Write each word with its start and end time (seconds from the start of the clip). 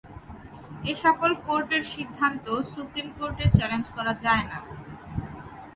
এ 0.83 0.93
সকল 1.03 1.31
কোর্টের 1.45 1.83
সিদ্ধান্ত 1.93 2.45
সুপ্রিম 2.73 3.07
কোর্টে 3.17 3.45
চ্যালেঞ্জ 3.57 3.85
করা 3.95 4.13
যায় 4.23 4.45
না। 4.51 4.59